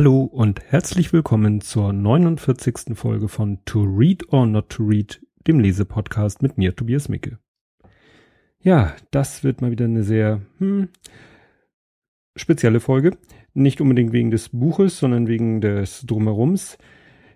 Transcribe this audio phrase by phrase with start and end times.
[0.00, 2.94] Hallo und herzlich willkommen zur 49.
[2.96, 7.40] Folge von To Read or Not to Read, dem Lesepodcast mit mir, Tobias Micke.
[8.60, 10.90] Ja, das wird mal wieder eine sehr hm,
[12.36, 13.18] spezielle Folge.
[13.54, 16.78] Nicht unbedingt wegen des Buches, sondern wegen des Drumherums.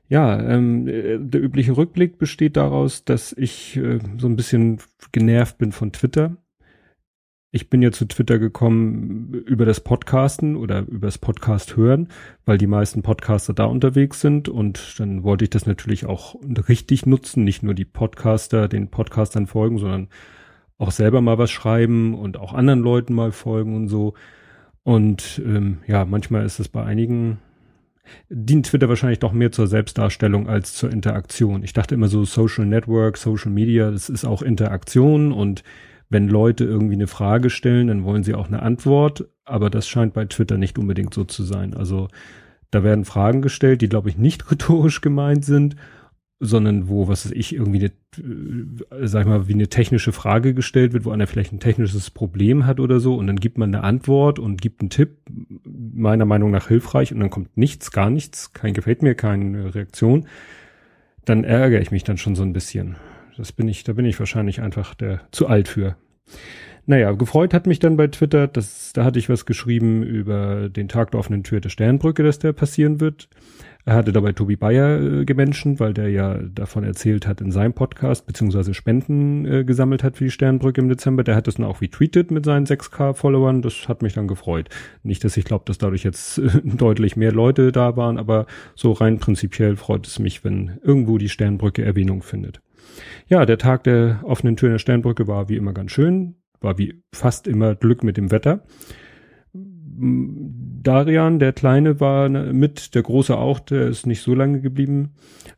[0.09, 4.79] Ja, ähm, der übliche Rückblick besteht daraus, dass ich äh, so ein bisschen
[5.11, 6.37] genervt bin von Twitter
[7.55, 12.09] ich bin ja zu Twitter gekommen über das Podcasten oder übers Podcast hören,
[12.47, 16.35] weil die meisten Podcaster da unterwegs sind und dann wollte ich das natürlich auch
[16.69, 20.09] richtig nutzen, nicht nur die Podcaster, den Podcastern folgen, sondern
[20.79, 24.15] auch selber mal was schreiben und auch anderen Leuten mal folgen und so.
[24.83, 27.39] Und ähm, ja, manchmal ist es bei einigen
[28.31, 31.63] dient Twitter wahrscheinlich doch mehr zur Selbstdarstellung als zur Interaktion.
[31.63, 35.63] Ich dachte immer so Social Network, Social Media, das ist auch Interaktion und
[36.13, 40.13] wenn Leute irgendwie eine Frage stellen, dann wollen sie auch eine Antwort, aber das scheint
[40.13, 41.75] bei Twitter nicht unbedingt so zu sein.
[41.75, 42.09] Also
[42.71, 45.77] da werden Fragen gestellt, die glaube ich nicht rhetorisch gemeint sind,
[46.39, 50.55] sondern wo, was weiß ich, irgendwie eine, äh, sag ich mal, wie eine technische Frage
[50.55, 53.73] gestellt wird, wo einer vielleicht ein technisches Problem hat oder so und dann gibt man
[53.73, 55.19] eine Antwort und gibt einen Tipp,
[55.65, 60.27] meiner Meinung nach hilfreich und dann kommt nichts, gar nichts, kein gefällt mir, keine Reaktion,
[61.25, 62.97] dann ärgere ich mich dann schon so ein bisschen.
[63.37, 65.97] Das bin ich, da bin ich wahrscheinlich einfach der zu alt für.
[66.85, 70.89] Naja, gefreut hat mich dann bei Twitter, dass, da hatte ich was geschrieben über den
[70.89, 73.29] Tag der offenen Tür der Sternbrücke, dass der passieren wird.
[73.85, 77.73] Er hatte dabei Tobi Bayer äh, gemenschen, weil der ja davon erzählt hat in seinem
[77.73, 81.25] Podcast, beziehungsweise Spenden äh, gesammelt hat für die Sternbrücke im Dezember.
[81.25, 83.61] Der hat das dann auch retweetet mit seinen 6K-Followern.
[83.61, 84.69] Das hat mich dann gefreut.
[85.03, 88.47] Nicht, dass ich glaube, dass dadurch jetzt äh, deutlich mehr Leute da waren, aber
[88.77, 92.61] so rein prinzipiell freut es mich, wenn irgendwo die Sternbrücke Erwähnung findet.
[93.29, 96.79] Ja, der Tag der offenen Tür in der Sternbrücke war wie immer ganz schön, war
[96.79, 98.63] wie fast immer Glück mit dem Wetter.
[99.95, 105.11] Darian, der Kleine, war mit, der Große auch, der ist nicht so lange geblieben,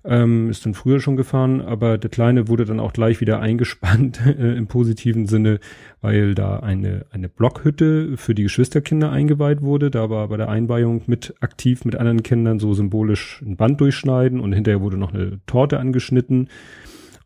[0.05, 4.21] ähm, ist dann früher schon gefahren, aber der Kleine wurde dann auch gleich wieder eingespannt
[4.27, 5.61] äh, im positiven Sinne,
[6.01, 9.91] weil da eine, eine Blockhütte für die Geschwisterkinder eingeweiht wurde.
[9.91, 14.41] Da war bei der Einweihung mit aktiv mit anderen Kindern so symbolisch ein Band durchschneiden
[14.41, 16.49] und hinterher wurde noch eine Torte angeschnitten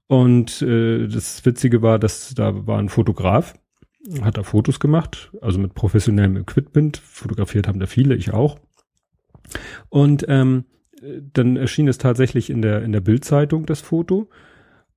[0.09, 3.55] und äh, das Witzige war, dass da war ein Fotograf,
[4.23, 6.97] hat da Fotos gemacht, also mit professionellem Equipment.
[6.97, 8.59] Fotografiert haben da viele, ich auch.
[9.91, 10.65] Und ähm,
[11.33, 14.31] dann erschien es tatsächlich in der in der Bildzeitung das Foto.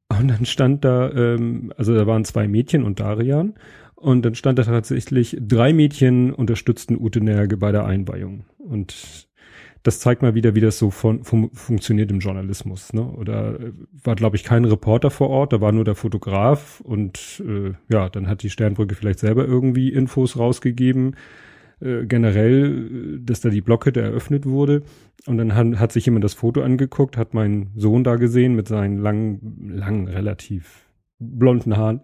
[0.08, 3.56] Und dann stand da, ähm, also da waren zwei Mädchen und Darian.
[3.96, 8.46] Und dann stand da tatsächlich, drei Mädchen unterstützten Ute Nerge bei der Einweihung.
[8.58, 9.28] Und
[9.84, 12.94] das zeigt mal wieder, wie das so von, fun funktioniert im Journalismus.
[12.94, 13.04] Ne?
[13.04, 13.72] Oder äh,
[14.04, 18.10] war, glaube ich, kein Reporter vor Ort, da war nur der Fotograf und äh, ja,
[18.10, 21.16] dann hat die Sternbrücke vielleicht selber irgendwie Infos rausgegeben.
[21.82, 24.84] Äh, generell, äh, dass da die Blockhütte eröffnet wurde.
[25.26, 28.68] Und dann hat, hat sich jemand das Foto angeguckt, hat meinen Sohn da gesehen mit
[28.68, 30.86] seinen langen, langen, relativ
[31.20, 32.02] blonden Haaren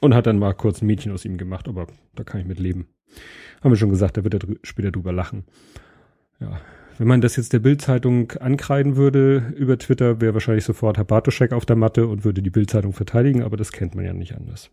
[0.00, 2.58] und hat dann mal kurz ein Mädchen aus ihm gemacht, aber da kann ich mit
[2.58, 2.86] leben.
[3.60, 5.44] Haben wir schon gesagt, da wird er dr später drüber lachen.
[6.98, 11.52] Wenn man das jetzt der Bildzeitung ankreiden würde über Twitter, wäre wahrscheinlich sofort Herr Bartoschek
[11.52, 14.70] auf der Matte und würde die Bildzeitung verteidigen, aber das kennt man ja nicht anders.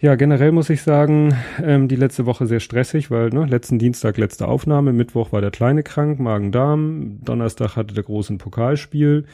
[0.00, 4.16] Ja, generell muss ich sagen, ähm, die letzte Woche sehr stressig, weil ne, letzten Dienstag
[4.16, 9.24] letzte Aufnahme, Mittwoch war der Kleine krank, Magen-Darm, Donnerstag hatte der große ein Pokalspiel,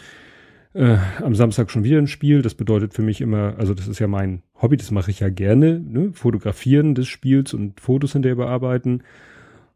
[0.73, 2.41] äh, am Samstag schon wieder ein Spiel.
[2.41, 5.29] Das bedeutet für mich immer, also das ist ja mein Hobby, das mache ich ja
[5.29, 6.13] gerne, ne?
[6.15, 9.03] Fotografieren des Spiels und Fotos hinterher bearbeiten.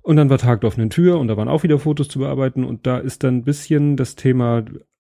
[0.03, 2.65] Und dann war Tag der offenen Tür und da waren auch wieder Fotos zu bearbeiten
[2.65, 4.65] und da ist dann ein bisschen das Thema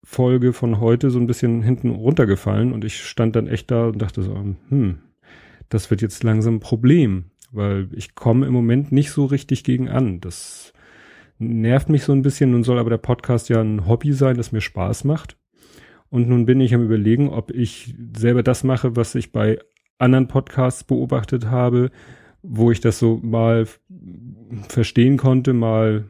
[0.03, 4.01] Folge von heute so ein bisschen hinten runtergefallen und ich stand dann echt da und
[4.01, 4.99] dachte so, hm,
[5.69, 9.89] das wird jetzt langsam ein Problem, weil ich komme im Moment nicht so richtig gegen
[9.89, 10.19] an.
[10.19, 10.73] Das
[11.37, 12.51] nervt mich so ein bisschen.
[12.51, 15.37] Nun soll aber der Podcast ja ein Hobby sein, das mir Spaß macht.
[16.09, 19.59] Und nun bin ich am überlegen, ob ich selber das mache, was ich bei
[19.97, 21.91] anderen Podcasts beobachtet habe,
[22.41, 23.65] wo ich das so mal
[24.67, 26.05] verstehen konnte, mal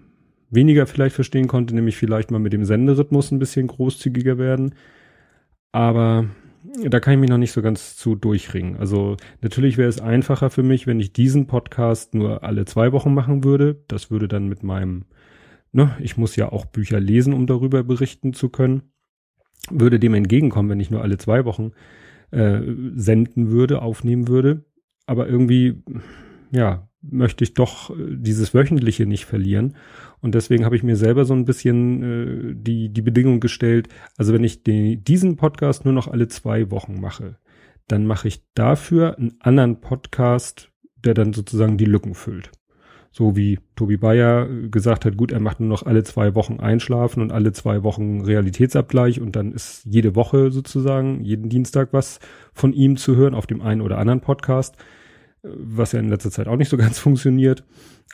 [0.50, 4.76] weniger vielleicht verstehen konnte, nämlich vielleicht mal mit dem Senderhythmus ein bisschen großzügiger werden.
[5.72, 6.26] Aber
[6.84, 8.78] da kann ich mich noch nicht so ganz zu durchringen.
[8.78, 13.14] Also natürlich wäre es einfacher für mich, wenn ich diesen Podcast nur alle zwei Wochen
[13.14, 13.84] machen würde.
[13.88, 15.06] Das würde dann mit meinem,
[15.72, 18.84] ne, ich muss ja auch Bücher lesen, um darüber berichten zu können,
[19.70, 21.72] würde dem entgegenkommen, wenn ich nur alle zwei Wochen
[22.32, 22.62] äh,
[22.94, 24.66] senden würde, aufnehmen würde.
[25.08, 25.82] Aber irgendwie,
[26.52, 29.76] ja, möchte ich doch äh, dieses wöchentliche nicht verlieren.
[30.22, 34.34] Und deswegen habe ich mir selber so ein bisschen äh, die, die Bedingung gestellt, also
[34.34, 37.38] wenn ich den, diesen Podcast nur noch alle zwei Wochen mache,
[37.88, 42.52] dann mache ich dafür einen anderen Podcast, der dann sozusagen die Lücken füllt.
[43.14, 47.22] So wie Tobi Bayer gesagt hat, gut, er macht nur noch alle zwei Wochen Einschlafen
[47.22, 52.22] und alle zwei Wochen Realitätsabgleich und dann ist jede Woche sozusagen, jeden Dienstag was
[52.54, 54.78] von ihm zu hören auf dem einen oder anderen Podcast,
[55.44, 57.64] was ja in letzter Zeit auch nicht so ganz funktioniert.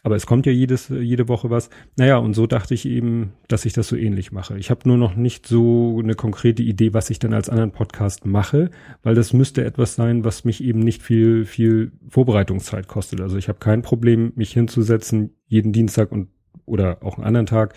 [0.04, 1.70] Aber es kommt ja jedes, jede Woche was.
[1.98, 4.58] Naja, und so dachte ich eben, dass ich das so ähnlich mache.
[4.58, 8.26] Ich habe nur noch nicht so eine konkrete Idee, was ich dann als anderen Podcast
[8.26, 8.70] mache,
[9.02, 13.22] weil das müsste etwas sein, was mich eben nicht viel, viel Vorbereitungszeit kostet.
[13.22, 16.30] Also ich habe kein Problem, mich hinzusetzen, jeden Dienstag und
[16.66, 17.74] oder auch einen anderen Tag,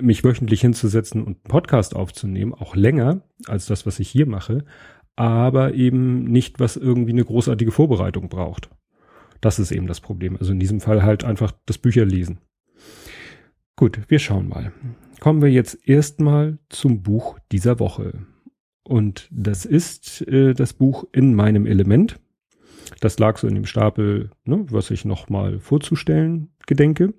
[0.00, 4.64] mich wöchentlich hinzusetzen und einen Podcast aufzunehmen, auch länger als das, was ich hier mache,
[5.16, 8.70] aber eben nicht, was irgendwie eine großartige Vorbereitung braucht.
[9.40, 10.36] Das ist eben das Problem.
[10.36, 12.38] Also in diesem Fall halt einfach das Bücher lesen.
[13.76, 14.72] Gut, wir schauen mal.
[15.20, 18.26] Kommen wir jetzt erstmal zum Buch dieser Woche.
[18.82, 22.18] Und das ist äh, das Buch In meinem Element.
[23.00, 27.14] Das lag so in dem Stapel, ne, was ich nochmal vorzustellen gedenke.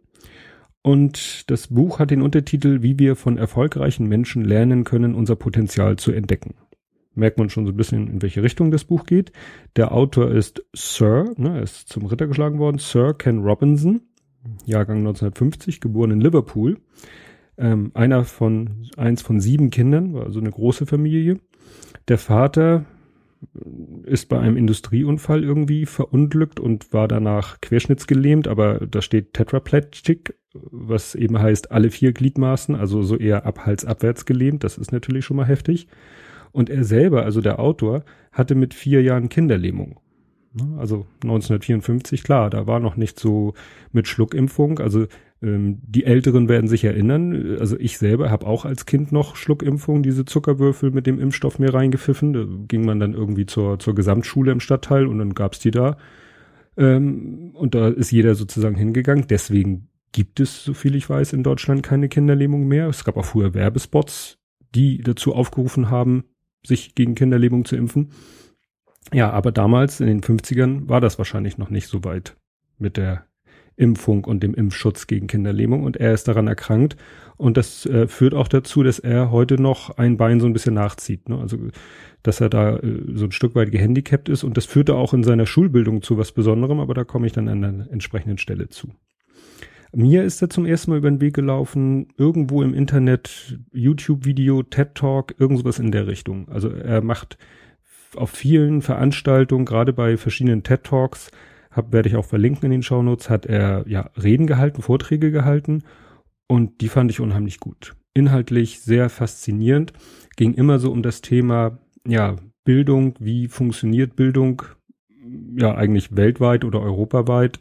[0.84, 5.98] Und das Buch hat den Untertitel Wie wir von erfolgreichen Menschen lernen können, unser Potenzial
[5.98, 6.56] zu entdecken
[7.14, 9.32] merkt man schon so ein bisschen, in welche Richtung das Buch geht.
[9.76, 14.02] Der Autor ist Sir, ne, er ist zum Ritter geschlagen worden, Sir Ken Robinson,
[14.66, 16.78] Jahrgang 1950, geboren in Liverpool.
[17.58, 21.40] Ähm, einer von, eins von sieben Kindern, war also eine große Familie.
[22.08, 22.86] Der Vater
[24.04, 31.16] ist bei einem Industrieunfall irgendwie verunglückt und war danach querschnittsgelähmt, aber da steht Tetraplegic, was
[31.16, 34.64] eben heißt alle vier Gliedmaßen, also so eher ab Hals abwärts gelähmt.
[34.64, 35.88] Das ist natürlich schon mal heftig.
[36.52, 40.00] Und er selber, also der Autor, hatte mit vier Jahren Kinderlähmung.
[40.78, 43.54] Also 1954, klar, da war noch nicht so
[43.94, 44.80] mit Schluckimpfung.
[44.80, 45.08] Also
[45.42, 47.58] ähm, die Älteren werden sich erinnern.
[47.60, 51.74] Also ich selber habe auch als Kind noch Schluckimpfung, diese Zuckerwürfel mit dem Impfstoff mir
[51.74, 52.34] reingepfiffen.
[52.34, 55.98] Da ging man dann irgendwie zur, zur Gesamtschule im Stadtteil und dann gab's die da.
[56.76, 59.28] Ähm, und da ist jeder sozusagen hingegangen.
[59.30, 62.88] Deswegen gibt es, so viel ich weiß, in Deutschland keine Kinderlähmung mehr.
[62.88, 64.38] Es gab auch früher Werbespots,
[64.76, 66.26] die dazu aufgerufen haben,
[66.66, 68.12] sich gegen Kinderlähmung zu impfen.
[69.14, 72.38] Ja, aber damals in den 50ern war das wahrscheinlich noch nicht so weit
[72.78, 73.26] mit der
[73.76, 76.98] Impfung und dem Impfschutz gegen Kinderlähmung und er ist daran erkrankt
[77.38, 80.76] und das äh, führt auch dazu, dass er heute noch ein Bein so ein bisschen
[80.76, 81.30] nachzieht.
[81.30, 81.40] Ne?
[81.40, 81.58] Also
[82.22, 85.24] dass er da äh, so ein Stück weit gehandicapt ist und das führte auch in
[85.24, 88.94] seiner Schulbildung zu was Besonderem, aber da komme ich dann an einer entsprechenden Stelle zu.
[89.94, 95.36] Mir ist er zum ersten Mal über den Weg gelaufen, irgendwo im Internet, YouTube-Video, TED-Talk,
[95.38, 96.48] irgendwas in der Richtung.
[96.48, 97.38] Also er macht
[98.16, 101.32] auf vielen Veranstaltungen, gerade bei verschiedenen TED-Talks,
[101.72, 105.84] hab, werde ich auch verlinken in den Shownotes, hat er ja Reden gehalten, Vorträge gehalten
[106.48, 107.96] und die fand ich unheimlich gut.
[108.14, 109.92] Inhaltlich sehr faszinierend,
[110.38, 114.62] ging immer so um das Thema, ja, Bildung, wie funktioniert Bildung,
[115.56, 117.60] ja, eigentlich weltweit oder europaweit,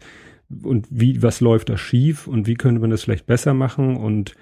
[0.63, 4.35] und wie, was läuft da schief und wie könnte man das vielleicht besser machen und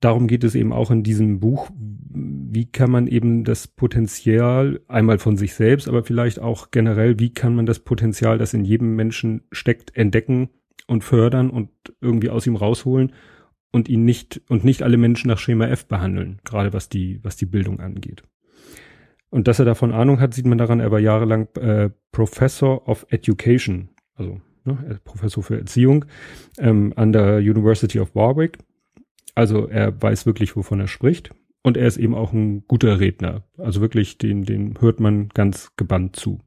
[0.00, 5.18] darum geht es eben auch in diesem Buch, wie kann man eben das Potenzial einmal
[5.18, 8.96] von sich selbst, aber vielleicht auch generell, wie kann man das Potenzial, das in jedem
[8.96, 10.50] Menschen steckt, entdecken
[10.86, 11.70] und fördern und
[12.00, 13.12] irgendwie aus ihm rausholen
[13.70, 17.36] und ihn nicht und nicht alle Menschen nach Schema F behandeln, gerade was die was
[17.36, 18.22] die Bildung angeht.
[19.30, 23.06] Und dass er davon Ahnung hat, sieht man daran, er war jahrelang äh, Professor of
[23.10, 26.04] Education, also ne, Professor für Erziehung
[26.58, 28.58] ähm, an der University of Warwick.
[29.34, 31.30] Also er weiß wirklich, wovon er spricht.
[31.62, 33.44] Und er ist eben auch ein guter Redner.
[33.56, 36.40] Also wirklich, den, den hört man ganz gebannt zu.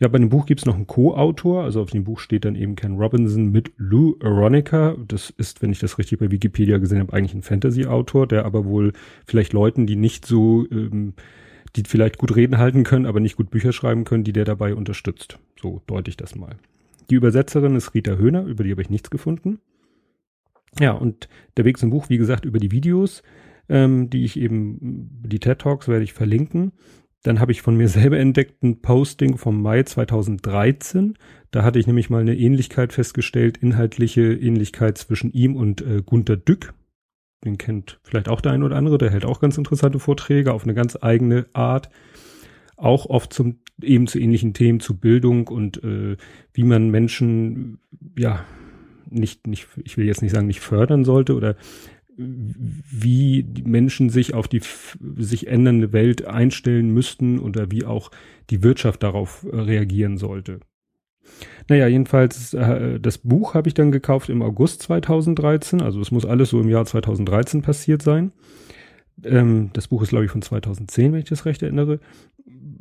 [0.00, 2.74] Ja, bei dem Buch gibt's noch einen Co-Autor, also auf dem Buch steht dann eben
[2.74, 4.96] Ken Robinson mit Lou Aronica.
[5.06, 8.64] Das ist, wenn ich das richtig bei Wikipedia gesehen habe, eigentlich ein Fantasy-Autor, der aber
[8.64, 8.94] wohl
[9.26, 11.12] vielleicht Leuten, die nicht so, ähm,
[11.76, 14.74] die vielleicht gut reden halten können, aber nicht gut Bücher schreiben können, die der dabei
[14.74, 15.38] unterstützt.
[15.60, 16.56] So deute ich das mal.
[17.10, 19.58] Die Übersetzerin ist Rita Höhner, über die habe ich nichts gefunden.
[20.78, 23.22] Ja, und der Weg zum Buch, wie gesagt, über die Videos,
[23.68, 26.72] ähm, die ich eben, die TED Talks werde ich verlinken.
[27.22, 31.14] Dann habe ich von mir selber entdeckt ein Posting vom Mai 2013.
[31.50, 36.36] Da hatte ich nämlich mal eine Ähnlichkeit festgestellt, inhaltliche Ähnlichkeit zwischen ihm und äh, Gunter
[36.36, 36.74] Dück.
[37.44, 40.62] Den kennt vielleicht auch der ein oder andere, der hält auch ganz interessante Vorträge auf
[40.62, 41.88] eine ganz eigene Art
[42.80, 46.16] auch oft zum eben zu ähnlichen Themen, zu Bildung und äh,
[46.52, 47.78] wie man Menschen
[48.18, 48.44] ja
[49.08, 51.56] nicht, nicht, ich will jetzt nicht sagen, nicht fördern sollte oder
[52.16, 54.60] wie die Menschen sich auf die
[55.16, 58.10] sich ändernde Welt einstellen müssten oder wie auch
[58.50, 60.60] die Wirtschaft darauf äh, reagieren sollte.
[61.68, 66.26] Naja, jedenfalls, äh, das Buch habe ich dann gekauft im August 2013, also es muss
[66.26, 68.32] alles so im Jahr 2013 passiert sein.
[69.24, 72.00] Ähm, das Buch ist, glaube ich, von 2010, wenn ich das recht erinnere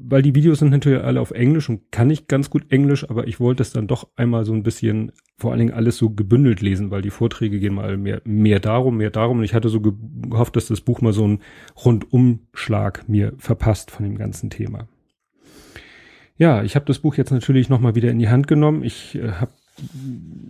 [0.09, 3.27] weil die Videos sind natürlich alle auf Englisch und kann ich ganz gut Englisch, aber
[3.27, 6.61] ich wollte es dann doch einmal so ein bisschen, vor allen Dingen alles so gebündelt
[6.61, 9.39] lesen, weil die Vorträge gehen mal mehr, mehr darum, mehr darum.
[9.39, 11.41] Und ich hatte so gehofft, dass das Buch mal so einen
[11.85, 14.87] Rundumschlag mir verpasst von dem ganzen Thema.
[16.37, 18.83] Ja, ich habe das Buch jetzt natürlich nochmal wieder in die Hand genommen.
[18.83, 19.51] Ich äh, habe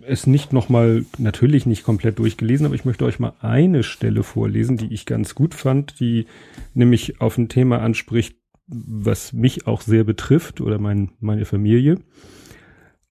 [0.06, 4.78] es nicht nochmal, natürlich nicht komplett durchgelesen, aber ich möchte euch mal eine Stelle vorlesen,
[4.78, 6.28] die ich ganz gut fand, die
[6.74, 8.36] nämlich auf ein Thema anspricht,
[8.70, 12.00] was mich auch sehr betrifft oder mein, meine Familie.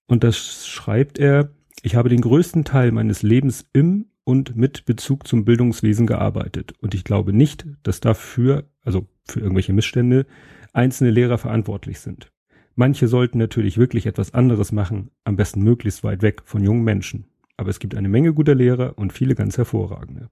[0.07, 1.51] Und das schreibt er,
[1.83, 6.75] ich habe den größten Teil meines Lebens im und mit Bezug zum Bildungswesen gearbeitet.
[6.81, 10.27] Und ich glaube nicht, dass dafür, also für irgendwelche Missstände,
[10.73, 12.31] einzelne Lehrer verantwortlich sind.
[12.75, 17.27] Manche sollten natürlich wirklich etwas anderes machen, am besten möglichst weit weg von jungen Menschen.
[17.57, 20.29] Aber es gibt eine Menge guter Lehrer und viele ganz hervorragende.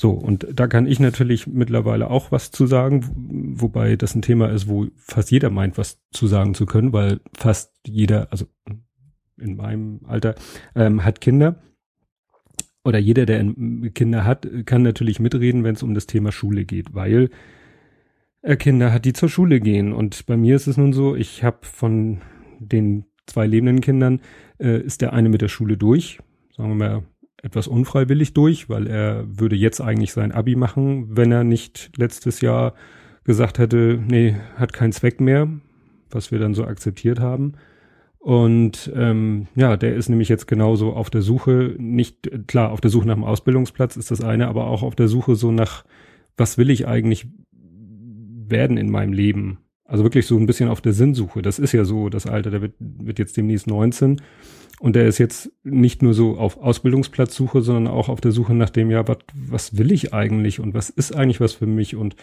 [0.00, 3.04] So, und da kann ich natürlich mittlerweile auch was zu sagen,
[3.60, 7.20] wobei das ein Thema ist, wo fast jeder meint, was zu sagen zu können, weil
[7.36, 8.46] fast jeder, also
[9.36, 10.36] in meinem Alter,
[10.74, 11.62] ähm, hat Kinder.
[12.82, 13.44] Oder jeder, der
[13.92, 17.28] Kinder hat, kann natürlich mitreden, wenn es um das Thema Schule geht, weil
[18.40, 19.92] er Kinder hat, die zur Schule gehen.
[19.92, 22.22] Und bei mir ist es nun so, ich habe von
[22.58, 24.22] den zwei lebenden Kindern,
[24.58, 26.20] äh, ist der eine mit der Schule durch,
[26.56, 27.02] sagen wir mal
[27.42, 32.40] etwas unfreiwillig durch, weil er würde jetzt eigentlich sein Abi machen, wenn er nicht letztes
[32.40, 32.74] Jahr
[33.24, 35.48] gesagt hätte, nee, hat keinen Zweck mehr,
[36.10, 37.54] was wir dann so akzeptiert haben.
[38.18, 42.90] Und ähm, ja, der ist nämlich jetzt genauso auf der Suche, nicht klar, auf der
[42.90, 45.84] Suche nach einem Ausbildungsplatz ist das eine, aber auch auf der Suche so nach,
[46.36, 47.28] was will ich eigentlich
[48.46, 49.58] werden in meinem Leben?
[49.90, 51.42] Also wirklich so ein bisschen auf der Sinnsuche.
[51.42, 54.22] Das ist ja so, das Alter, der wird, wird jetzt demnächst 19
[54.78, 58.70] und der ist jetzt nicht nur so auf Ausbildungsplatzsuche, sondern auch auf der Suche nach
[58.70, 62.14] dem, ja, was, was will ich eigentlich und was ist eigentlich was für mich und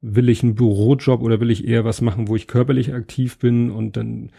[0.00, 3.72] will ich einen Bürojob oder will ich eher was machen, wo ich körperlich aktiv bin
[3.72, 4.30] und dann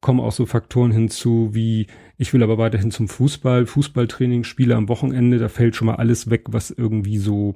[0.00, 1.86] kommen auch so Faktoren hinzu, wie
[2.18, 6.28] ich will aber weiterhin zum Fußball, Fußballtraining, Spiele am Wochenende, da fällt schon mal alles
[6.28, 7.54] weg, was irgendwie so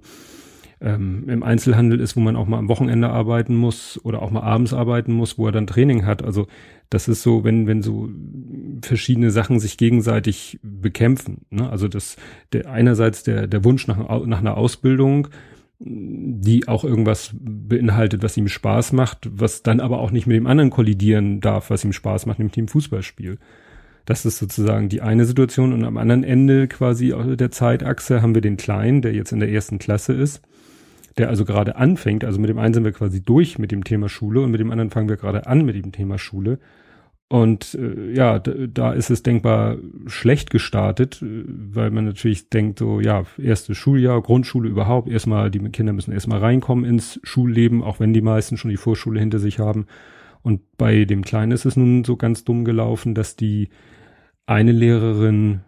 [0.81, 4.43] ähm, im Einzelhandel ist, wo man auch mal am Wochenende arbeiten muss oder auch mal
[4.43, 6.25] abends arbeiten muss, wo er dann Training hat.
[6.25, 6.47] Also
[6.89, 8.09] das ist so, wenn, wenn so
[8.83, 11.47] verschiedene Sachen sich gegenseitig bekämpfen.
[11.51, 11.69] Ne?
[11.69, 12.17] Also das,
[12.53, 15.29] der einerseits der, der Wunsch nach, nach einer Ausbildung,
[15.83, 20.47] die auch irgendwas beinhaltet, was ihm Spaß macht, was dann aber auch nicht mit dem
[20.47, 23.39] anderen kollidieren darf, was ihm Spaß macht, nämlich dem Fußballspiel.
[24.05, 28.43] Das ist sozusagen die eine Situation und am anderen Ende quasi der Zeitachse haben wir
[28.43, 30.43] den Kleinen, der jetzt in der ersten Klasse ist,
[31.19, 34.09] der also gerade anfängt, also mit dem einen sind wir quasi durch mit dem Thema
[34.09, 36.59] Schule und mit dem anderen fangen wir gerade an mit dem Thema Schule.
[37.33, 39.77] Und äh, ja, da ist es denkbar
[40.07, 45.61] schlecht gestartet, äh, weil man natürlich denkt, so ja, erstes Schuljahr, Grundschule überhaupt, erstmal, die
[45.71, 49.61] Kinder müssen erstmal reinkommen ins Schulleben, auch wenn die meisten schon die Vorschule hinter sich
[49.61, 49.87] haben.
[50.43, 53.69] Und bei dem Kleinen ist es nun so ganz dumm gelaufen, dass die
[54.47, 55.61] eine Lehrerin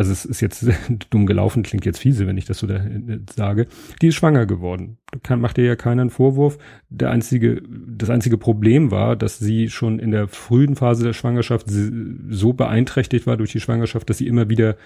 [0.00, 0.64] also es ist jetzt
[1.10, 3.66] dumm gelaufen, klingt jetzt fiese, wenn ich das so da äh, sage,
[4.00, 4.96] die ist schwanger geworden.
[5.22, 6.56] Kann, macht ihr ja keinen Vorwurf.
[6.88, 11.66] Der einzige, das einzige Problem war, dass sie schon in der frühen Phase der Schwangerschaft
[11.68, 14.76] so beeinträchtigt war durch die Schwangerschaft, dass sie immer wieder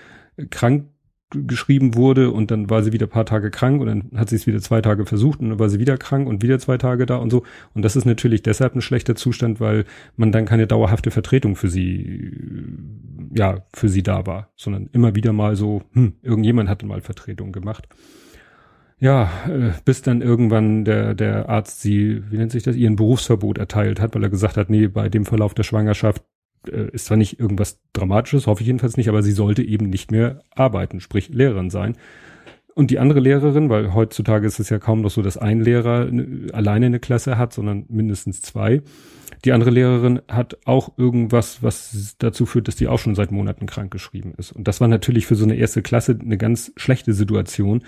[0.51, 0.87] krank
[1.47, 4.47] geschrieben wurde und dann war sie wieder paar Tage krank und dann hat sie es
[4.47, 7.17] wieder zwei Tage versucht und dann war sie wieder krank und wieder zwei Tage da
[7.17, 7.43] und so.
[7.75, 9.85] Und das ist natürlich deshalb ein schlechter Zustand, weil
[10.17, 12.33] man dann keine dauerhafte Vertretung für sie,
[13.35, 17.53] ja, für sie da war, sondern immer wieder mal so, hm, irgendjemand hatte mal Vertretung
[17.53, 17.89] gemacht.
[19.01, 23.59] Ja, äh, bis dann irgendwann der, der Arzt sie, wie nennt sich das, ihren Berufsverbot
[23.59, 26.23] erteilt hat, weil er gesagt hat, nee, bei dem Verlauf der Schwangerschaft
[26.69, 30.11] äh, ist zwar nicht irgendwas Dramatisches, hoffe ich jedenfalls nicht, aber sie sollte eben nicht
[30.11, 31.97] mehr arbeiten, sprich Lehrerin sein.
[32.75, 36.11] Und die andere Lehrerin, weil heutzutage ist es ja kaum noch so, dass ein Lehrer
[36.53, 38.83] alleine eine Klasse hat, sondern mindestens zwei.
[39.45, 43.67] Die andere Lehrerin hat auch irgendwas, was dazu führt, dass die auch schon seit Monaten
[43.67, 44.53] krank geschrieben ist.
[44.53, 47.85] Und das war natürlich für so eine erste Klasse eine ganz schlechte Situation,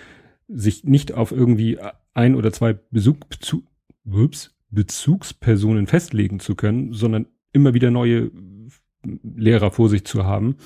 [0.48, 1.78] sich nicht auf irgendwie
[2.14, 3.64] ein oder zwei Besuch, Bezug,
[4.04, 8.30] ups, Bezugspersonen festlegen zu können, sondern immer wieder neue
[9.36, 10.56] Lehrer vor sich zu haben.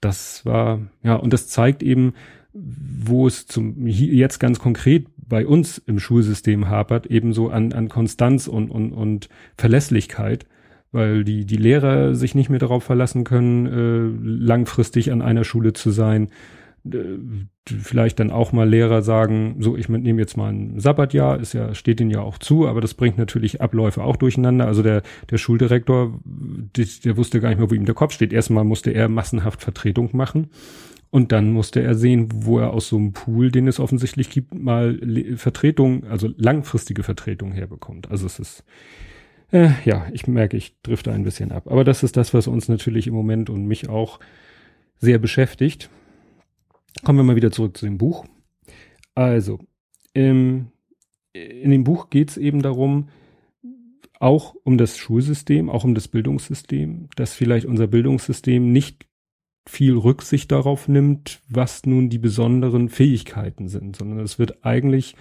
[0.00, 2.14] Das war, ja, und das zeigt eben,
[2.52, 8.48] wo es zum, jetzt ganz konkret bei uns im Schulsystem hapert, ebenso an, an Konstanz
[8.48, 10.46] und, und, und Verlässlichkeit,
[10.90, 15.72] weil die, die Lehrer sich nicht mehr darauf verlassen können, äh, langfristig an einer Schule
[15.72, 16.28] zu sein,
[17.66, 21.74] vielleicht dann auch mal Lehrer sagen, so ich nehme jetzt mal ein Sabbatjahr, ist ja
[21.74, 24.66] steht ihnen ja auch zu, aber das bringt natürlich Abläufe auch durcheinander.
[24.66, 28.32] Also der der Schuldirektor, der, der wusste gar nicht mehr, wo ihm der Kopf steht.
[28.32, 30.48] Erstmal musste er massenhaft Vertretung machen
[31.10, 34.54] und dann musste er sehen, wo er aus so einem Pool, den es offensichtlich gibt,
[34.54, 34.98] mal
[35.36, 38.10] Vertretung, also langfristige Vertretung herbekommt.
[38.10, 38.64] Also es ist
[39.52, 41.64] Äh, ja, ich merke, ich drifte ein bisschen ab.
[41.66, 44.20] Aber das ist das, was uns natürlich im Moment und mich auch
[44.98, 45.90] sehr beschäftigt.
[47.04, 48.24] Kommen wir mal wieder zurück zu dem Buch.
[49.14, 49.58] Also,
[50.12, 50.68] im,
[51.32, 53.08] in dem Buch geht es eben darum,
[54.18, 59.06] auch um das Schulsystem, auch um das Bildungssystem, dass vielleicht unser Bildungssystem nicht
[59.66, 65.16] viel Rücksicht darauf nimmt, was nun die besonderen Fähigkeiten sind, sondern es wird eigentlich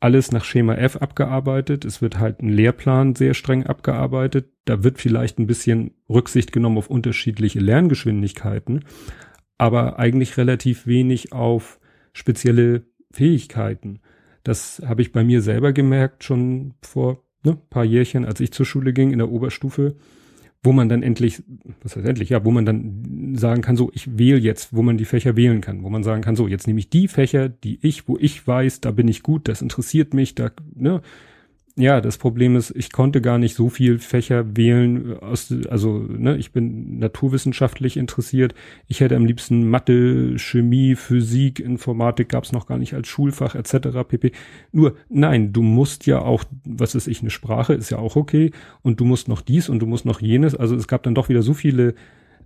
[0.00, 1.84] alles nach Schema F abgearbeitet.
[1.84, 4.52] Es wird halt ein Lehrplan sehr streng abgearbeitet.
[4.64, 8.84] Da wird vielleicht ein bisschen Rücksicht genommen auf unterschiedliche Lerngeschwindigkeiten,
[9.58, 11.78] aber eigentlich relativ wenig auf
[12.12, 14.00] spezielle Fähigkeiten.
[14.44, 18.66] Das habe ich bei mir selber gemerkt schon vor ne, paar Jährchen, als ich zur
[18.66, 19.96] Schule ging in der Oberstufe
[20.62, 21.42] wo man dann endlich,
[21.82, 24.98] was heißt endlich, ja, wo man dann sagen kann, so, ich wähle jetzt, wo man
[24.98, 27.78] die Fächer wählen kann, wo man sagen kann, so, jetzt nehme ich die Fächer, die
[27.82, 31.00] ich, wo ich weiß, da bin ich gut, das interessiert mich, da, ne,
[31.78, 35.16] ja, das Problem ist, ich konnte gar nicht so viel Fächer wählen.
[35.20, 38.52] Aus, also, ne, ich bin naturwissenschaftlich interessiert.
[38.88, 43.54] Ich hätte am liebsten Mathe, Chemie, Physik, Informatik gab es noch gar nicht als Schulfach
[43.54, 43.98] etc.
[44.08, 44.32] pp.
[44.72, 48.50] Nur, nein, du musst ja auch, was ist ich, eine Sprache ist ja auch okay.
[48.82, 50.56] Und du musst noch dies und du musst noch jenes.
[50.56, 51.94] Also es gab dann doch wieder so viele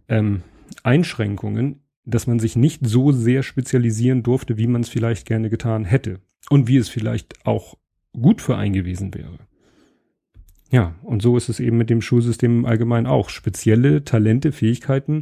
[0.09, 0.43] ähm,
[0.83, 5.87] Einschränkungen, dass man sich nicht so sehr spezialisieren durfte, wie man es vielleicht gerne getan
[5.87, 6.21] hätte.
[6.51, 7.79] Und wie es vielleicht auch
[8.13, 9.39] gut für einen gewesen wäre.
[10.71, 13.29] Ja, und so ist es eben mit dem Schulsystem im Allgemeinen auch.
[13.29, 15.21] Spezielle Talente, Fähigkeiten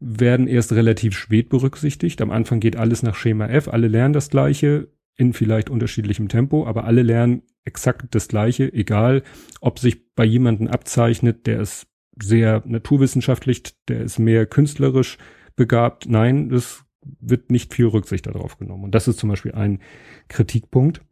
[0.00, 2.20] werden erst relativ spät berücksichtigt.
[2.20, 6.66] Am Anfang geht alles nach Schema F, alle lernen das Gleiche in vielleicht unterschiedlichem Tempo,
[6.66, 9.22] aber alle lernen exakt das Gleiche, egal
[9.60, 11.86] ob sich bei jemandem abzeichnet, der ist
[12.20, 15.18] sehr naturwissenschaftlich, der ist mehr künstlerisch
[15.54, 16.08] begabt.
[16.08, 16.84] Nein, es
[17.20, 18.84] wird nicht viel Rücksicht darauf genommen.
[18.84, 19.80] Und das ist zum Beispiel ein
[20.28, 21.02] Kritikpunkt.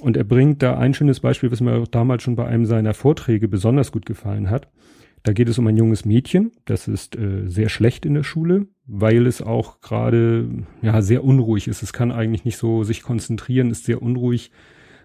[0.00, 2.94] Und er bringt da ein schönes Beispiel, was mir auch damals schon bei einem seiner
[2.94, 4.68] Vorträge besonders gut gefallen hat.
[5.22, 8.66] Da geht es um ein junges Mädchen, das ist äh, sehr schlecht in der Schule,
[8.86, 10.48] weil es auch gerade
[10.80, 11.82] ja sehr unruhig ist.
[11.82, 14.50] Es kann eigentlich nicht so sich konzentrieren, ist sehr unruhig.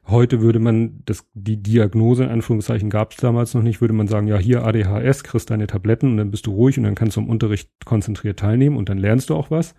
[0.08, 4.08] Heute würde man das die Diagnose in Anführungszeichen gab es damals noch nicht, würde man
[4.08, 7.18] sagen, ja hier ADHS, kriegst deine Tabletten und dann bist du ruhig und dann kannst
[7.18, 9.76] du am Unterricht konzentriert teilnehmen und dann lernst du auch was.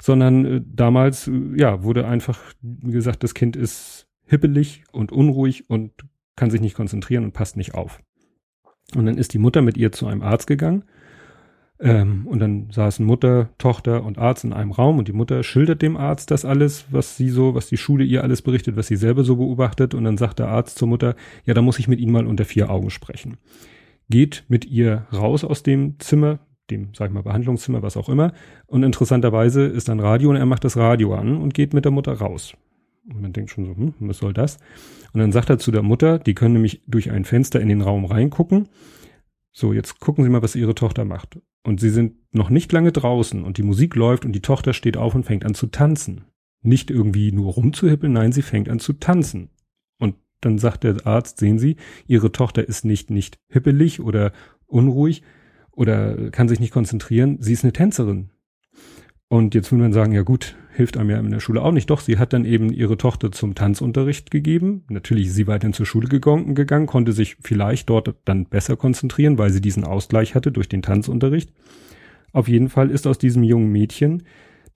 [0.00, 5.68] Sondern äh, damals äh, ja wurde einfach wie gesagt, das Kind ist hippelig und unruhig
[5.68, 5.92] und
[6.36, 8.00] kann sich nicht konzentrieren und passt nicht auf.
[8.94, 10.84] Und dann ist die Mutter mit ihr zu einem Arzt gegangen.
[11.80, 15.80] Ähm, und dann saßen Mutter, Tochter und Arzt in einem Raum und die Mutter schildert
[15.80, 18.96] dem Arzt das alles, was sie so, was die Schule ihr alles berichtet, was sie
[18.96, 19.94] selber so beobachtet.
[19.94, 21.14] Und dann sagt der Arzt zur Mutter,
[21.44, 23.36] ja, da muss ich mit Ihnen mal unter vier Augen sprechen.
[24.10, 28.32] Geht mit ihr raus aus dem Zimmer, dem, sag ich mal, Behandlungszimmer, was auch immer.
[28.66, 31.92] Und interessanterweise ist dann Radio und er macht das Radio an und geht mit der
[31.92, 32.54] Mutter raus.
[33.08, 34.58] Und man denkt schon so, hm, was soll das?
[35.12, 37.80] Und dann sagt er zu der Mutter, die können nämlich durch ein Fenster in den
[37.80, 38.68] Raum reingucken.
[39.52, 41.40] So, jetzt gucken Sie mal, was Ihre Tochter macht.
[41.64, 44.96] Und sie sind noch nicht lange draußen und die Musik läuft und die Tochter steht
[44.96, 46.24] auf und fängt an zu tanzen.
[46.62, 49.50] Nicht irgendwie nur rumzuhippeln, nein, sie fängt an zu tanzen.
[49.98, 54.32] Und dann sagt der Arzt, sehen Sie, Ihre Tochter ist nicht, nicht hippelig oder
[54.66, 55.22] unruhig
[55.72, 58.30] oder kann sich nicht konzentrieren, sie ist eine Tänzerin.
[59.28, 61.90] Und jetzt will man sagen, ja gut, hilft einem ja in der Schule auch nicht.
[61.90, 64.84] Doch, sie hat dann eben ihre Tochter zum Tanzunterricht gegeben.
[64.88, 69.38] Natürlich ist sie weiterhin zur Schule gegangen, gegangen, konnte sich vielleicht dort dann besser konzentrieren,
[69.38, 71.52] weil sie diesen Ausgleich hatte durch den Tanzunterricht.
[72.32, 74.22] Auf jeden Fall ist aus diesem jungen Mädchen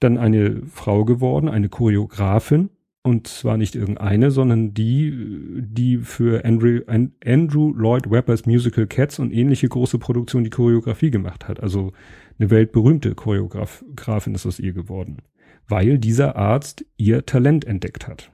[0.00, 2.70] dann eine Frau geworden, eine Choreografin.
[3.04, 5.12] Und zwar nicht irgendeine, sondern die,
[5.56, 6.80] die für Andrew,
[7.24, 11.60] Andrew Lloyd Webbers Musical Cats und ähnliche große Produktionen die Choreografie gemacht hat.
[11.60, 11.92] Also
[12.38, 15.18] eine weltberühmte Choreografin ist aus ihr geworden,
[15.72, 18.30] weil dieser Arzt ihr Talent entdeckt hat.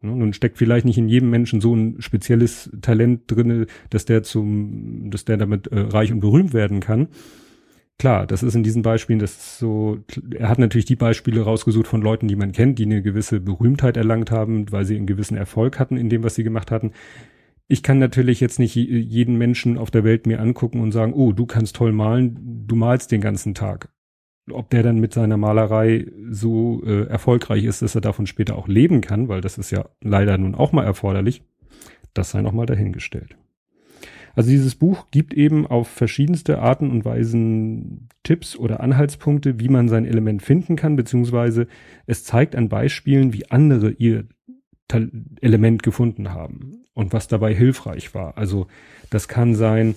[0.00, 5.08] Nun steckt vielleicht nicht in jedem Menschen so ein spezielles Talent drinne, dass der zum,
[5.12, 7.06] dass der damit äh, reich und berühmt werden kann.
[8.00, 9.98] Klar, das ist in diesen Beispielen, das ist so,
[10.34, 13.96] er hat natürlich die Beispiele rausgesucht von Leuten, die man kennt, die eine gewisse Berühmtheit
[13.96, 16.90] erlangt haben, weil sie einen gewissen Erfolg hatten in dem, was sie gemacht hatten
[17.68, 21.32] ich kann natürlich jetzt nicht jeden Menschen auf der Welt mir angucken und sagen, oh,
[21.32, 23.88] du kannst toll malen, du malst den ganzen Tag.
[24.50, 28.68] Ob der dann mit seiner Malerei so äh, erfolgreich ist, dass er davon später auch
[28.68, 31.42] leben kann, weil das ist ja leider nun auch mal erforderlich,
[32.14, 33.36] das sei nochmal dahingestellt.
[34.36, 39.88] Also dieses Buch gibt eben auf verschiedenste Arten und Weisen Tipps oder Anhaltspunkte, wie man
[39.88, 41.66] sein Element finden kann, beziehungsweise
[42.06, 44.26] es zeigt an Beispielen, wie andere ihr
[45.40, 48.36] Element gefunden haben und was dabei hilfreich war.
[48.36, 48.66] Also
[49.08, 49.94] das kann sein,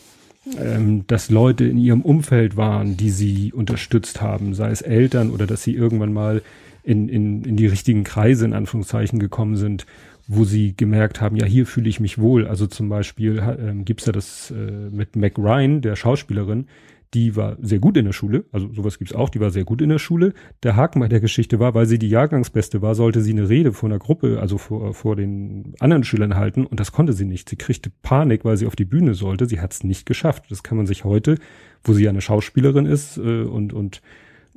[0.57, 5.47] ähm, dass Leute in ihrem Umfeld waren, die sie unterstützt haben, sei es Eltern oder
[5.47, 6.41] dass sie irgendwann mal
[6.83, 9.85] in, in, in die richtigen Kreise in Anführungszeichen gekommen sind,
[10.27, 12.47] wo sie gemerkt haben, ja, hier fühle ich mich wohl.
[12.47, 16.67] Also zum Beispiel ähm, gibt's ja das äh, mit Mac Ryan, der Schauspielerin,
[17.13, 19.81] die war sehr gut in der Schule, also sowas gibt's auch, die war sehr gut
[19.81, 20.33] in der Schule.
[20.61, 23.73] Der Haken bei der Geschichte war, weil sie die Jahrgangsbeste war, sollte sie eine Rede
[23.73, 27.49] vor einer Gruppe, also vor, vor den anderen Schülern halten und das konnte sie nicht.
[27.49, 29.47] Sie kriegte Panik, weil sie auf die Bühne sollte.
[29.47, 30.45] Sie hat's nicht geschafft.
[30.49, 31.37] Das kann man sich heute,
[31.83, 34.01] wo sie ja eine Schauspielerin ist äh, und, und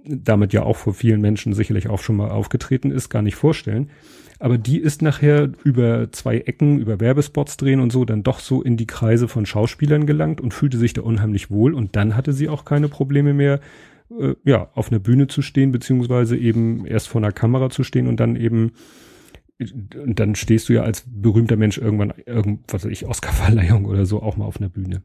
[0.05, 3.91] damit ja auch vor vielen Menschen sicherlich auch schon mal aufgetreten ist, gar nicht vorstellen
[4.43, 8.61] aber die ist nachher über zwei Ecken, über Werbespots drehen und so, dann doch so
[8.61, 12.33] in die Kreise von Schauspielern gelangt und fühlte sich da unheimlich wohl und dann hatte
[12.33, 13.61] sie auch keine Probleme mehr,
[14.19, 18.09] äh, ja, auf einer Bühne zu stehen, beziehungsweise eben erst vor einer Kamera zu stehen
[18.09, 18.73] und dann eben
[19.61, 24.07] und dann stehst du ja als berühmter Mensch irgendwann, irgend, was weiß ich, Oscarverleihung oder
[24.07, 25.03] so auch mal auf einer Bühne.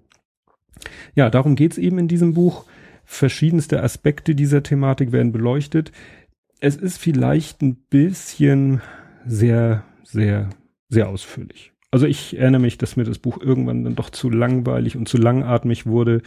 [1.13, 2.65] Ja, darum geht's eben in diesem Buch.
[3.09, 5.93] Verschiedenste Aspekte dieser Thematik werden beleuchtet.
[6.59, 8.81] Es ist vielleicht ein bisschen
[9.25, 10.49] sehr, sehr,
[10.89, 11.71] sehr ausführlich.
[11.89, 15.17] Also ich erinnere mich, dass mir das Buch irgendwann dann doch zu langweilig und zu
[15.17, 16.21] langatmig wurde.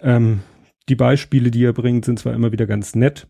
[0.00, 0.40] Ähm,
[0.88, 3.28] die Beispiele, die er bringt, sind zwar immer wieder ganz nett,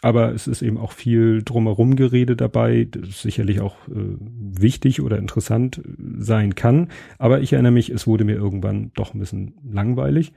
[0.00, 5.18] aber es ist eben auch viel drumherum Gerede dabei, das sicherlich auch äh, wichtig oder
[5.18, 5.82] interessant
[6.18, 6.88] sein kann.
[7.18, 10.32] Aber ich erinnere mich, es wurde mir irgendwann doch ein bisschen langweilig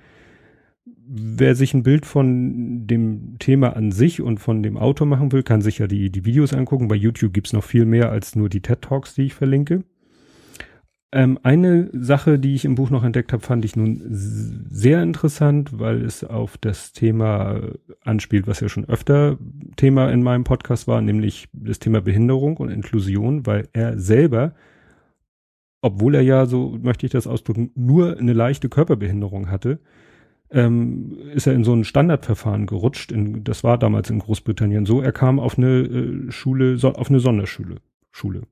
[0.85, 5.43] wer sich ein Bild von dem Thema an sich und von dem Autor machen will,
[5.43, 6.87] kann sich ja die, die Videos angucken.
[6.87, 9.83] Bei YouTube gibt's noch viel mehr als nur die TED Talks, die ich verlinke.
[11.13, 15.79] Ähm, eine Sache, die ich im Buch noch entdeckt habe, fand ich nun sehr interessant,
[15.79, 17.61] weil es auf das Thema
[18.03, 19.37] anspielt, was ja schon öfter
[19.75, 24.55] Thema in meinem Podcast war, nämlich das Thema Behinderung und Inklusion, weil er selber,
[25.81, 29.79] obwohl er ja, so möchte ich das ausdrücken, nur eine leichte Körperbehinderung hatte,
[30.53, 33.11] ähm, ist er in so ein Standardverfahren gerutscht.
[33.11, 35.01] In, das war damals in Großbritannien so.
[35.01, 37.77] Er kam auf eine äh, Schule, so, auf eine Sonderschule.
[38.11, 38.43] Schule.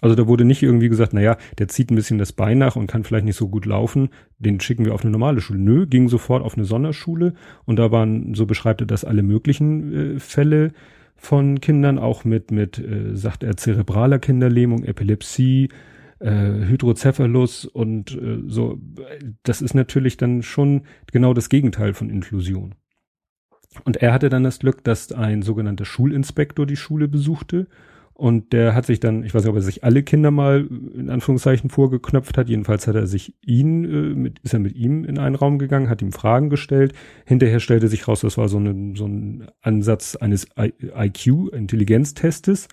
[0.00, 2.88] Also da wurde nicht irgendwie gesagt, naja, der zieht ein bisschen das Bein nach und
[2.88, 5.60] kann vielleicht nicht so gut laufen, den schicken wir auf eine normale Schule.
[5.60, 7.34] Nö, ging sofort auf eine Sonderschule
[7.66, 10.72] und da waren, so beschreibt er das, alle möglichen äh, Fälle
[11.14, 15.68] von Kindern, auch mit, mit, äh, sagt er, zerebraler Kinderlähmung, Epilepsie,
[16.22, 18.78] äh, Hydrocephalus und äh, so.
[19.42, 22.74] Das ist natürlich dann schon genau das Gegenteil von Inklusion.
[23.84, 27.66] Und er hatte dann das Glück, dass ein sogenannter Schulinspektor die Schule besuchte
[28.14, 31.10] und der hat sich dann, ich weiß nicht, ob er sich alle Kinder mal in
[31.10, 32.48] Anführungszeichen vorgeknöpft hat.
[32.48, 35.88] Jedenfalls hat er sich ihn, äh, mit, ist er mit ihm in einen Raum gegangen,
[35.88, 36.92] hat ihm Fragen gestellt.
[37.24, 42.68] Hinterher stellte sich raus, das war so, eine, so ein Ansatz eines IQ, Intelligenztestes.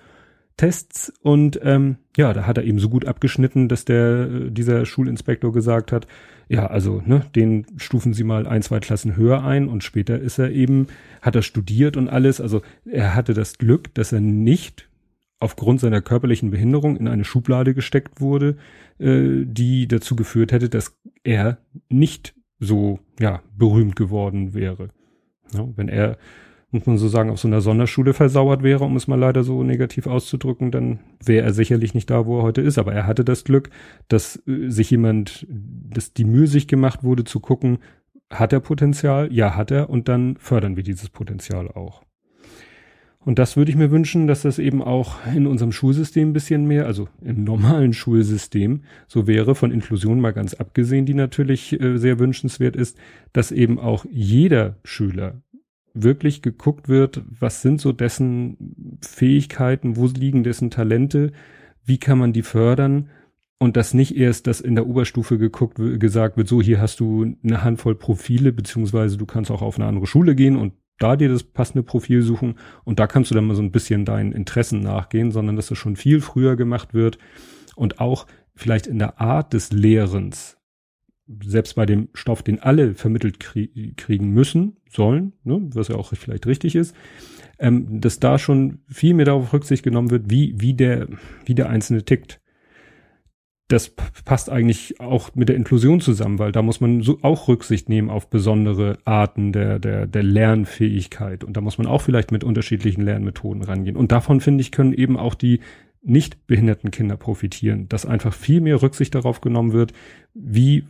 [0.60, 4.86] Tests und ähm, ja, da hat er eben so gut abgeschnitten, dass der äh, dieser
[4.86, 6.06] Schulinspektor gesagt hat,
[6.50, 10.38] ja, also ne, den stufen Sie mal ein, zwei Klassen höher ein und später ist
[10.38, 10.88] er eben,
[11.22, 12.42] hat er studiert und alles.
[12.42, 14.90] Also er hatte das Glück, dass er nicht
[15.40, 18.58] aufgrund seiner körperlichen Behinderung in eine Schublade gesteckt wurde,
[18.98, 24.90] äh, die dazu geführt hätte, dass er nicht so ja berühmt geworden wäre.
[25.54, 26.18] Ja, wenn er
[26.72, 29.64] muss man so sagen, auf so einer Sonderschule versauert wäre, um es mal leider so
[29.64, 32.78] negativ auszudrücken, dann wäre er sicherlich nicht da, wo er heute ist.
[32.78, 33.70] Aber er hatte das Glück,
[34.08, 37.80] dass äh, sich jemand, dass die Mühe sich gemacht wurde zu gucken,
[38.30, 39.34] hat er Potenzial?
[39.34, 39.90] Ja, hat er.
[39.90, 42.04] Und dann fördern wir dieses Potenzial auch.
[43.26, 46.66] Und das würde ich mir wünschen, dass das eben auch in unserem Schulsystem ein bisschen
[46.66, 51.98] mehr, also im normalen Schulsystem, so wäre, von Inklusion mal ganz abgesehen, die natürlich äh,
[51.98, 52.98] sehr wünschenswert ist,
[53.34, 55.42] dass eben auch jeder Schüler
[55.94, 61.32] wirklich geguckt wird, was sind so dessen Fähigkeiten, wo liegen dessen Talente,
[61.86, 63.10] wie kann man die fördern
[63.58, 67.36] und dass nicht erst das in der Oberstufe geguckt, gesagt wird, so hier hast du
[67.44, 71.30] eine Handvoll Profile, beziehungsweise du kannst auch auf eine andere Schule gehen und da dir
[71.30, 74.82] das passende Profil suchen und da kannst du dann mal so ein bisschen deinen Interessen
[74.82, 77.18] nachgehen, sondern dass das schon viel früher gemacht wird
[77.76, 80.59] und auch vielleicht in der Art des Lehrens
[81.44, 86.14] selbst bei dem Stoff, den alle vermittelt krie kriegen müssen, sollen, ne, was ja auch
[86.14, 86.96] vielleicht richtig ist,
[87.60, 91.08] ähm, dass da schon viel mehr darauf Rücksicht genommen wird, wie, wie der,
[91.46, 92.42] wie der Einzelne tickt.
[93.68, 93.94] Das
[94.26, 98.10] passt eigentlich auch mit der Inklusion zusammen, weil da muss man so auch Rücksicht nehmen
[98.10, 101.44] auf besondere Arten der, der, der Lernfähigkeit.
[101.44, 103.96] Und da muss man auch vielleicht mit unterschiedlichen Lernmethoden rangehen.
[103.96, 105.60] Und davon, finde ich, können eben auch die
[106.02, 109.94] nicht behinderten Kinder profitieren, dass einfach viel mehr Rücksicht darauf genommen wird,
[110.34, 110.86] wie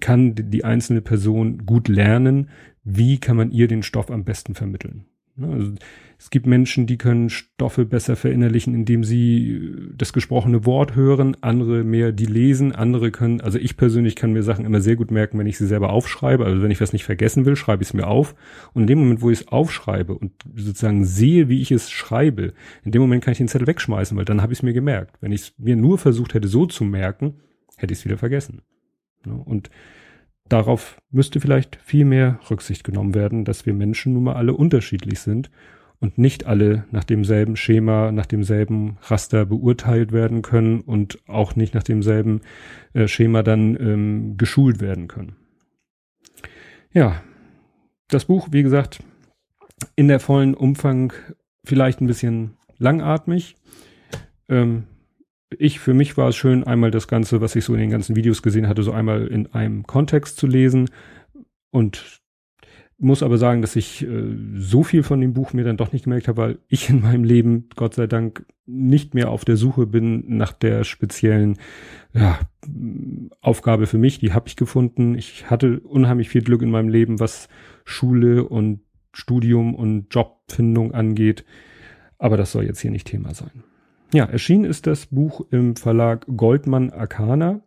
[0.00, 2.50] kann die einzelne Person gut lernen,
[2.82, 5.06] wie kann man ihr den Stoff am besten vermitteln.
[5.36, 5.48] Ne?
[5.48, 5.72] Also,
[6.18, 11.36] es gibt Menschen, die können Stoffe besser verinnerlichen, indem sie äh, das gesprochene Wort hören,
[11.42, 15.10] andere mehr die lesen, andere können, also ich persönlich kann mir Sachen immer sehr gut
[15.10, 16.44] merken, wenn ich sie selber aufschreibe.
[16.44, 18.34] Also wenn ich was nicht vergessen will, schreibe ich es mir auf.
[18.72, 22.54] Und in dem Moment, wo ich es aufschreibe und sozusagen sehe, wie ich es schreibe,
[22.84, 25.16] in dem Moment kann ich den Zettel wegschmeißen, weil dann habe ich es mir gemerkt.
[25.20, 27.34] Wenn ich es mir nur versucht hätte, so zu merken,
[27.76, 28.62] hätte ich es wieder vergessen.
[29.44, 29.70] Und
[30.48, 35.20] darauf müsste vielleicht viel mehr Rücksicht genommen werden, dass wir Menschen nun mal alle unterschiedlich
[35.20, 35.50] sind
[35.98, 41.74] und nicht alle nach demselben Schema, nach demselben Raster beurteilt werden können und auch nicht
[41.74, 42.42] nach demselben
[42.92, 45.36] äh, Schema dann ähm, geschult werden können.
[46.92, 47.22] Ja,
[48.08, 49.02] das Buch, wie gesagt,
[49.96, 51.12] in der vollen Umfang
[51.64, 53.56] vielleicht ein bisschen langatmig.
[54.48, 54.84] Ähm,
[55.50, 58.16] ich, für mich war es schön, einmal das Ganze, was ich so in den ganzen
[58.16, 60.90] Videos gesehen hatte, so einmal in einem Kontext zu lesen
[61.70, 62.20] und
[62.98, 66.04] muss aber sagen, dass ich äh, so viel von dem Buch mir dann doch nicht
[66.04, 69.86] gemerkt habe, weil ich in meinem Leben, Gott sei Dank, nicht mehr auf der Suche
[69.86, 71.58] bin nach der speziellen
[72.14, 72.40] ja,
[73.40, 74.18] Aufgabe für mich.
[74.18, 75.14] Die habe ich gefunden.
[75.14, 77.48] Ich hatte unheimlich viel Glück in meinem Leben, was
[77.84, 78.80] Schule und
[79.12, 81.44] Studium und Jobfindung angeht.
[82.18, 83.62] Aber das soll jetzt hier nicht Thema sein.
[84.12, 87.62] Ja, erschienen ist das Buch im Verlag Goldmann Arcana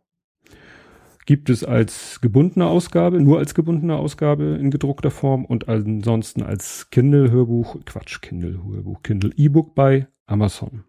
[1.30, 6.90] gibt es als gebundene Ausgabe, nur als gebundene Ausgabe in gedruckter Form und ansonsten als
[6.90, 10.86] Kindle-Hörbuch, Quatsch, Kindle-Hörbuch, Kindle-E-Book bei Amazon.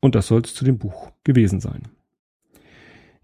[0.00, 1.88] Und das soll es zu dem Buch gewesen sein.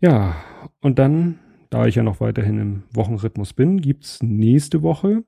[0.00, 0.36] Ja,
[0.80, 5.22] und dann, da ich ja noch weiterhin im Wochenrhythmus bin, gibt's nächste Woche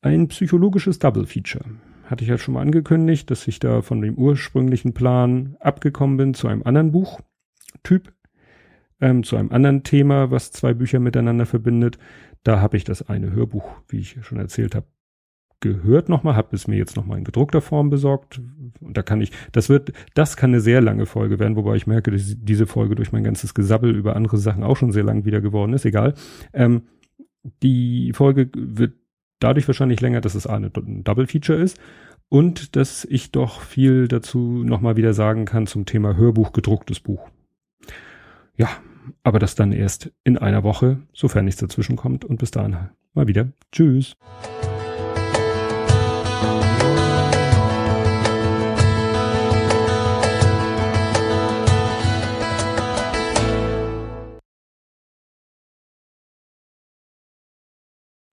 [0.00, 1.64] ein psychologisches Double Feature.
[2.06, 6.34] Hatte ich ja schon mal angekündigt, dass ich da von dem ursprünglichen Plan abgekommen bin
[6.34, 7.20] zu einem anderen Buch.
[7.82, 8.12] Typ
[9.00, 11.98] ähm, zu einem anderen Thema, was zwei Bücher miteinander verbindet.
[12.42, 14.86] Da habe ich das eine Hörbuch, wie ich schon erzählt habe,
[15.60, 18.40] gehört nochmal, habe es mir jetzt nochmal in gedruckter Form besorgt.
[18.80, 21.86] Und da kann ich, das wird, das kann eine sehr lange Folge werden, wobei ich
[21.86, 25.24] merke, dass diese Folge durch mein ganzes Gesabbel über andere Sachen auch schon sehr lang
[25.24, 26.14] wieder geworden ist, egal.
[26.52, 26.82] Ähm,
[27.62, 28.94] die Folge wird
[29.38, 31.78] dadurch wahrscheinlich länger, dass es eine, ein Double Feature ist
[32.28, 37.28] und dass ich doch viel dazu nochmal wieder sagen kann zum Thema Hörbuch gedrucktes Buch.
[38.56, 38.68] Ja,
[39.22, 42.76] aber das dann erst in einer Woche, sofern nichts dazwischen kommt und bis dahin
[43.14, 43.48] mal wieder.
[43.72, 44.16] Tschüss.